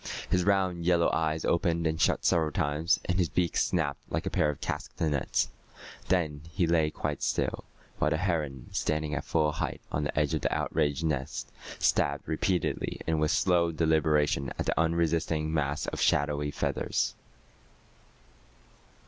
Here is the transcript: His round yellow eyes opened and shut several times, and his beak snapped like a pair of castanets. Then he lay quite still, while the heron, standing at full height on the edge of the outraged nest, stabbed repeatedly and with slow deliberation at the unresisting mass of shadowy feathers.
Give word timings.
His 0.31 0.43
round 0.43 0.83
yellow 0.83 1.11
eyes 1.13 1.45
opened 1.45 1.85
and 1.85 2.01
shut 2.01 2.25
several 2.25 2.51
times, 2.51 2.99
and 3.05 3.19
his 3.19 3.29
beak 3.29 3.55
snapped 3.55 3.99
like 4.09 4.25
a 4.25 4.31
pair 4.31 4.49
of 4.49 4.59
castanets. 4.59 5.49
Then 6.07 6.41
he 6.51 6.65
lay 6.65 6.89
quite 6.89 7.21
still, 7.21 7.65
while 7.99 8.09
the 8.09 8.17
heron, 8.17 8.69
standing 8.71 9.13
at 9.13 9.23
full 9.23 9.51
height 9.51 9.79
on 9.91 10.03
the 10.03 10.19
edge 10.19 10.33
of 10.33 10.41
the 10.41 10.51
outraged 10.51 11.03
nest, 11.03 11.51
stabbed 11.77 12.27
repeatedly 12.27 13.01
and 13.05 13.19
with 13.19 13.29
slow 13.29 13.71
deliberation 13.71 14.51
at 14.57 14.65
the 14.65 14.79
unresisting 14.79 15.53
mass 15.53 15.85
of 15.85 16.01
shadowy 16.01 16.49
feathers. 16.49 17.13